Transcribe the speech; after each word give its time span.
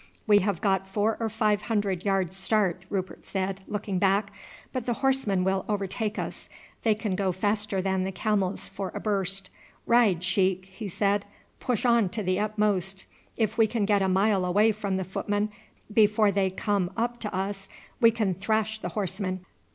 "We 0.25 0.39
have 0.39 0.61
got 0.61 0.87
four 0.87 1.15
or 1.19 1.29
five 1.29 1.61
hundred 1.61 2.03
yards 2.05 2.35
start," 2.35 2.85
Rupert 2.89 3.23
said, 3.23 3.61
looking 3.67 3.99
back, 3.99 4.33
"but 4.73 4.87
the 4.87 4.93
horsemen 5.05 5.43
will 5.43 5.63
overtake 5.69 6.17
us; 6.17 6.49
they 6.81 6.95
can 6.95 7.13
go 7.15 7.31
faster 7.31 7.83
than 7.83 8.03
the 8.03 8.11
camels 8.11 8.65
for 8.65 8.91
a 8.95 8.99
burst. 8.99 9.51
Ride, 9.85 10.23
sheik," 10.23 10.65
he 10.65 10.87
said; 10.87 11.25
"push 11.59 11.85
on 11.85 12.09
to 12.09 12.23
the 12.23 12.39
utmost. 12.39 13.05
If 13.37 13.59
we 13.59 13.67
can 13.67 13.85
get 13.85 14.01
a 14.01 14.09
mile 14.09 14.43
away 14.43 14.71
from 14.71 14.97
the 14.97 15.03
footmen 15.03 15.51
before 15.93 16.31
they 16.31 16.49
come 16.49 16.89
up 16.97 17.19
to 17.19 17.31
us 17.31 17.69
we 17.99 18.09
can 18.09 18.33
thrash 18.33 18.79
the 18.79 18.89
horsemen." 18.97 19.45